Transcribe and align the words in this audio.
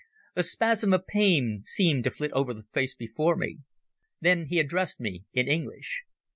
A 0.35 0.41
spasm 0.41 0.93
of 0.93 1.05
pain 1.05 1.61
seemed 1.63 2.05
to 2.05 2.09
flit 2.09 2.31
over 2.31 2.55
the 2.55 2.65
face 2.73 2.95
before 2.95 3.35
me. 3.35 3.59
Then 4.19 4.47
he 4.47 4.57
addressed 4.59 4.99
me 4.99 5.25
in 5.31 5.47
English. 5.47 6.01